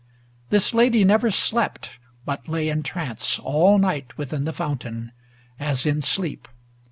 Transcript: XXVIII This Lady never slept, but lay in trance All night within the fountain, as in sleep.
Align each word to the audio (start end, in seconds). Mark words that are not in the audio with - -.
XXVIII 0.01 0.45
This 0.49 0.73
Lady 0.73 1.03
never 1.03 1.29
slept, 1.29 1.91
but 2.25 2.47
lay 2.47 2.69
in 2.69 2.81
trance 2.81 3.37
All 3.37 3.77
night 3.77 4.17
within 4.17 4.45
the 4.45 4.51
fountain, 4.51 5.11
as 5.59 5.85
in 5.85 6.01
sleep. 6.01 6.47